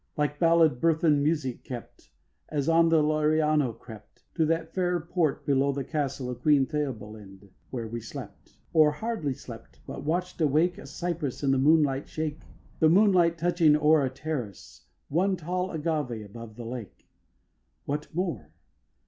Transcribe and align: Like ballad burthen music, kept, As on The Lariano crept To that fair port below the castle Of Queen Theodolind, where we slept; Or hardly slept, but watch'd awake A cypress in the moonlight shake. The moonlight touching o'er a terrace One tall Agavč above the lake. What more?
Like 0.17 0.39
ballad 0.39 0.81
burthen 0.81 1.21
music, 1.21 1.63
kept, 1.63 2.09
As 2.49 2.67
on 2.67 2.89
The 2.89 3.03
Lariano 3.03 3.71
crept 3.77 4.23
To 4.33 4.47
that 4.47 4.73
fair 4.73 4.99
port 4.99 5.45
below 5.45 5.71
the 5.71 5.83
castle 5.83 6.27
Of 6.31 6.41
Queen 6.41 6.65
Theodolind, 6.65 7.51
where 7.69 7.87
we 7.87 8.01
slept; 8.01 8.57
Or 8.73 8.89
hardly 8.93 9.35
slept, 9.35 9.79
but 9.85 10.03
watch'd 10.03 10.41
awake 10.41 10.79
A 10.79 10.87
cypress 10.87 11.43
in 11.43 11.51
the 11.51 11.59
moonlight 11.59 12.09
shake. 12.09 12.39
The 12.79 12.89
moonlight 12.89 13.37
touching 13.37 13.75
o'er 13.75 14.03
a 14.03 14.09
terrace 14.09 14.87
One 15.07 15.37
tall 15.37 15.69
Agavč 15.69 16.25
above 16.25 16.55
the 16.55 16.65
lake. 16.65 17.07
What 17.85 18.07
more? 18.11 18.49